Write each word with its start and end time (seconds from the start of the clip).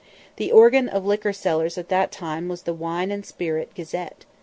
The 0.37 0.51
organ 0.51 0.89
of 0.89 1.03
the 1.03 1.09
liquor 1.09 1.31
sellers 1.31 1.77
at 1.77 1.89
that 1.89 2.11
time 2.11 2.47
was 2.47 2.63
the 2.63 2.73
Wine 2.73 3.11
and 3.11 3.23
Spirit 3.23 3.75
Gazette. 3.75 4.25